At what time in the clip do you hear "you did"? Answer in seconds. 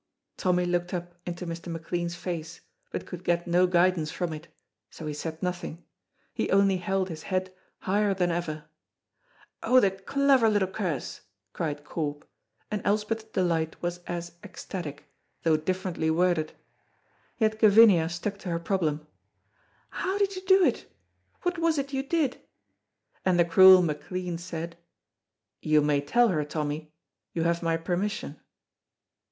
21.93-22.41